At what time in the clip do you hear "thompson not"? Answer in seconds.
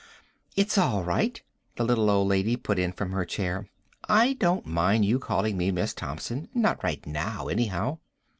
5.93-6.83